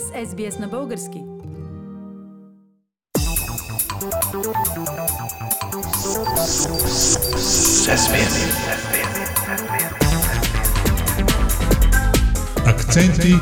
[0.00, 1.22] с SBS на български.
[12.66, 13.32] Акценти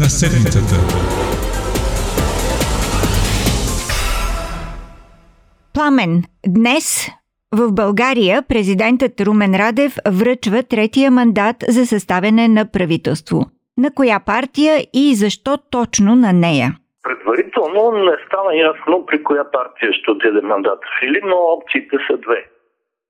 [0.00, 0.74] на седмицата.
[5.72, 7.08] Пламен, днес
[7.52, 13.46] в България президентът Румен Радев връчва третия мандат за съставяне на правителство.
[13.78, 16.68] На коя партия и защо точно на нея?
[17.02, 22.46] Предварително не стана ясно при коя партия ще отиде мандат Фили, но опциите са две.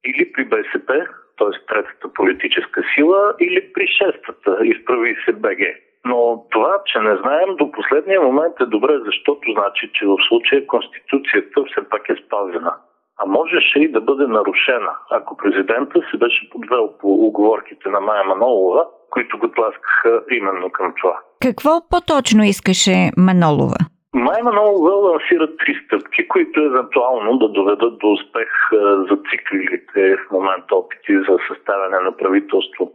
[0.04, 1.06] Или при БСП,
[1.38, 1.66] т.е.
[1.68, 5.60] третата политическа сила, или при шестата, изправи се БГ.
[6.04, 10.66] Но това, че не знаем до последния момент е добре, защото значи, че в случая
[10.66, 12.74] Конституцията все пак е спазена.
[13.18, 18.24] А можеше и да бъде нарушена, ако президента се беше подвел по оговорките на Майя
[18.24, 21.20] Манолова, които го тласкаха именно към това.
[21.42, 23.76] Какво по-точно искаше Манолова?
[24.14, 28.48] Майя Манолова лансира три стъпки, които евентуално да доведат до успех
[29.08, 32.92] за циклилите в момента опити за съставяне на правителство.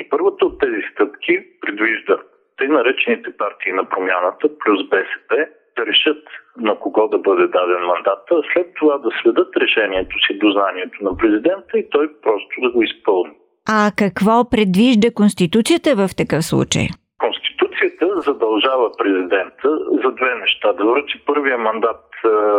[0.00, 2.16] И първата от тези стъпки предвижда
[2.56, 6.22] тъй наречените партии на промяната плюс БСП да решат
[6.56, 11.16] на кого да бъде даден мандата, след това да сведат решението си до знанието на
[11.16, 13.32] президента и той просто да го изпълни.
[13.68, 16.86] А какво предвижда Конституцията в такъв случай?
[17.18, 19.68] Конституцията задължава президента
[20.02, 20.72] за две неща.
[20.72, 22.04] Да връчи първия мандат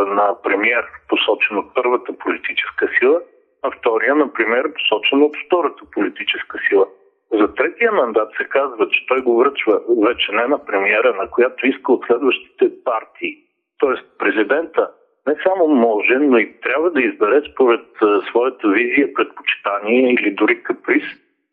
[0.07, 3.19] на премьер, посочен от първата политическа сила,
[3.63, 6.85] а втория, например, посочен от втората политическа сила.
[7.31, 11.67] За третия мандат се казва, че той го връчва вече не на премиера, на която
[11.67, 13.38] иска от следващите партии.
[13.79, 14.89] Тоест президента
[15.27, 17.85] не само може, но и трябва да избере според
[18.29, 21.03] своята визия, предпочитание или дори каприз,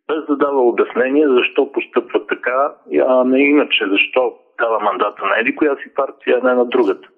[0.09, 2.75] без да дава обяснение защо постъпва така,
[3.09, 7.09] а не иначе защо дава мандата на еди коя си партия, а не на другата.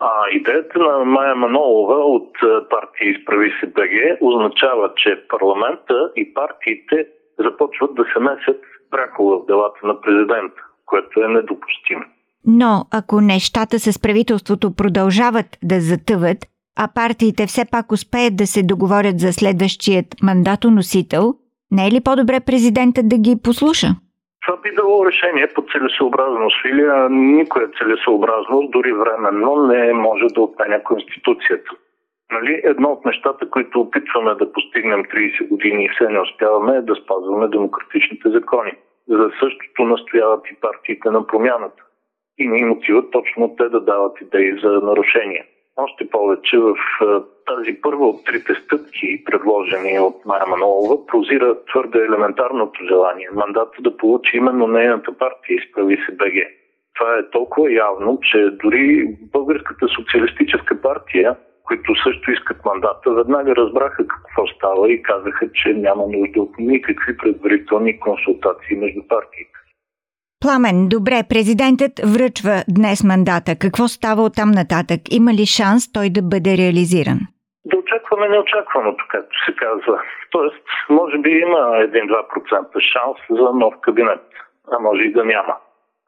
[0.00, 2.30] А идеята на Майя Манолова от
[2.70, 7.06] партия Изправи се БГ означава, че парламента и партиите
[7.38, 8.60] започват да се месят
[8.90, 12.04] пряко в делата на президента, което е недопустимо.
[12.46, 16.38] Но ако нещата с правителството продължават да затъват,
[16.78, 21.34] а партиите все пак успеят да се договорят за следващият мандатоносител,
[21.70, 23.88] не е ли по-добре президентът да ги послуша?
[24.46, 30.82] Това би дало решение по целесообразност или никоя целесообразност, дори временно, не може да отменя
[30.82, 31.70] Конституцията.
[32.32, 36.82] Нали, едно от нещата, които опитваме да постигнем 30 години и все не успяваме е
[36.82, 38.72] да спазваме демократичните закони.
[39.08, 41.82] За същото настояват и партиите на промяната.
[42.38, 45.44] И не им отиват точно те да дават идеи за нарушения.
[45.76, 46.74] Още повече в
[47.46, 53.96] тази първа от трите стъпки, предложени от Майя Манолова, прозира твърде елементарното желание мандата да
[53.96, 56.34] получи именно нейната партия изправи се БГ.
[56.94, 64.06] Това е толкова явно, че дори Българската социалистическа партия които също искат мандата, веднага разбраха
[64.06, 69.53] какво става и казаха, че няма нужда от никакви предварителни консултации между партиите.
[70.44, 73.50] Пламен, добре, президентът връчва днес мандата.
[73.64, 75.00] Какво става от там нататък?
[75.18, 77.18] Има ли шанс той да бъде реализиран?
[77.70, 79.96] Да очакваме неочакваното, както се казва.
[80.34, 80.66] Тоест,
[80.98, 84.26] може би има 1-2% шанс за нов кабинет,
[84.72, 85.54] а може и да няма.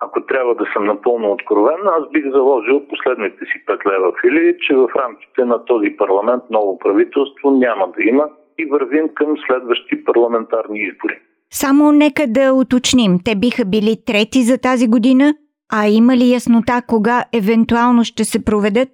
[0.00, 4.74] Ако трябва да съм напълно откровен, аз бих заложил последните си 5 лева фили, че
[4.74, 10.78] в рамките на този парламент ново правителство няма да има и вървим към следващи парламентарни
[10.80, 11.18] избори.
[11.52, 15.34] Само нека да уточним, те биха били трети за тази година,
[15.72, 18.92] а има ли яснота кога евентуално ще се проведат?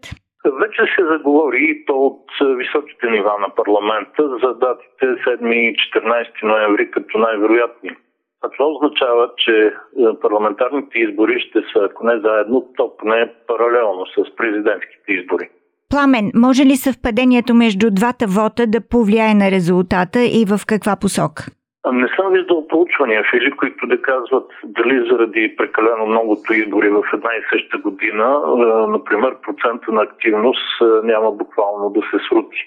[0.63, 2.27] Вече се заговори и то от
[2.57, 7.91] високите нива на парламента за датите 7 и 14 ноември като най-вероятни.
[8.45, 9.73] А това означава, че е,
[10.23, 15.49] парламентарните избори ще са, ако не заедно, то поне паралелно с президентските избори.
[15.91, 21.47] Пламен, може ли съвпадението между двата вота да повлияе на резултата и в каква посока?
[21.93, 27.31] Не съм виждал проучвания, Фили, които да казват дали заради прекалено многото избори в една
[27.35, 28.41] и съща година,
[28.89, 32.59] например, процента на активност няма буквално да се срути.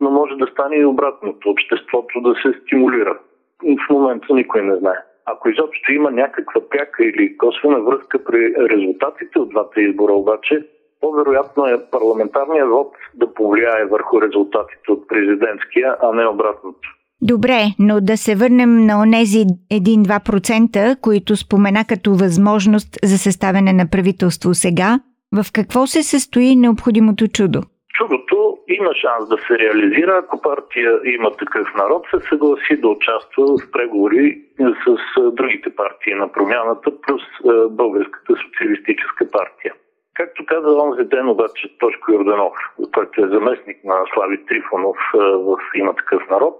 [0.00, 3.18] Но може да стане и обратното, обществото да се стимулира
[3.62, 4.98] в момента никой не знае.
[5.24, 10.66] Ако изобщо има някаква пряка или косвена връзка при резултатите от двата избора, обаче,
[11.00, 16.95] по-вероятно е парламентарният вод да повлияе върху резултатите от президентския, а не обратното.
[17.32, 19.42] Добре, но да се върнем на онези
[19.72, 24.90] 1-2%, които спомена като възможност за съставяне на правителство сега.
[25.36, 27.60] В какво се състои необходимото чудо?
[27.96, 28.36] Чудото
[28.68, 33.70] има шанс да се реализира, ако партия има такъв народ, се съгласи да участва в
[33.72, 34.42] преговори
[34.84, 34.86] с
[35.38, 37.22] другите партии на промяната, плюс
[37.70, 39.72] Българската социалистическа партия.
[40.14, 42.56] Както каза онзи ден обаче Тошко Йорданов,
[42.94, 44.96] който е заместник на Слави Трифонов
[45.48, 46.56] в Има такъв народ,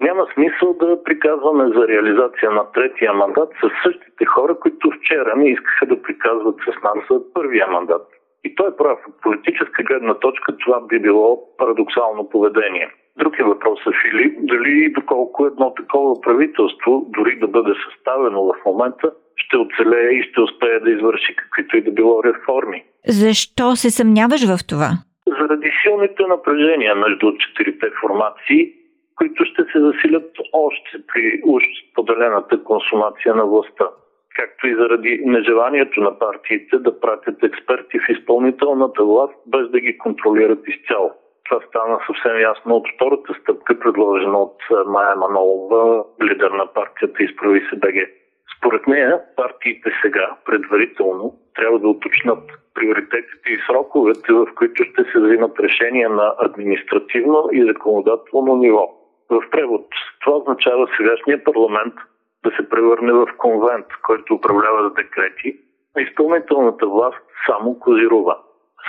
[0.00, 5.48] няма смисъл да приказваме за реализация на третия мандат с същите хора, които вчера не
[5.48, 8.06] искаха да приказват с нас за първия мандат.
[8.44, 8.98] И той е прав.
[9.08, 12.90] От политическа гледна точка това би било парадоксално поведение.
[13.18, 18.54] Друг е въпросът, Филип, дали и доколко едно такова правителство, дори да бъде съставено в
[18.66, 22.84] момента, ще оцелее и ще успее да извърши каквито и да било реформи.
[23.06, 24.90] Защо се съмняваш в това?
[25.40, 28.72] Заради силните напрежения между четирите формации,
[29.16, 31.64] които ще се засилят още при уж
[31.94, 33.88] поделената консумация на властта
[34.36, 39.98] както и заради нежеланието на партиите да пратят експерти в изпълнителната власт, без да ги
[39.98, 41.12] контролират изцяло.
[41.44, 47.60] Това стана съвсем ясно от втората стъпка, предложена от Майя Манолова, лидер на партията Изправи
[47.70, 47.94] се БГ.
[48.58, 55.20] Според нея, партиите сега, предварително, трябва да уточнат приоритетите и сроковете, в които ще се
[55.20, 59.05] взимат решения на административно и законодателно ниво.
[59.30, 59.86] В превод,
[60.20, 61.94] това означава сегашния парламент
[62.44, 65.56] да се превърне в конвент, който управлява декрети,
[65.96, 68.38] а изпълнителната власт само козирува.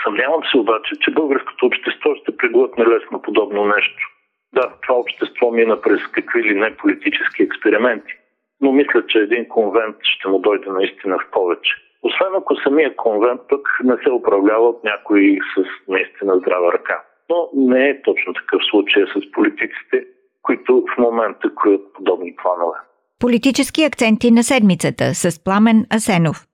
[0.03, 4.07] Съмнявам се обаче, че българското общество ще преглътне лесно подобно нещо.
[4.53, 8.13] Да, това общество мина през какви ли не политически експерименти,
[8.61, 11.73] но мисля, че един конвент ще му дойде наистина в повече.
[12.03, 17.03] Освен ако самия конвент пък не се управлява от някой с наистина здрава ръка.
[17.29, 20.05] Но не е точно такъв случай с политиците,
[20.47, 22.77] които в момента кроят подобни планове.
[23.19, 26.47] Политически акценти на седмицата с Пламен Асенов.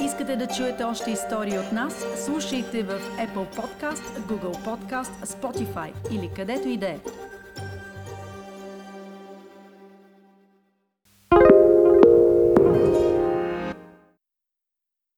[0.00, 2.24] Искате да чуете още истории от нас?
[2.24, 6.96] Слушайте в Apple Podcast, Google Podcast, Spotify или където и да е.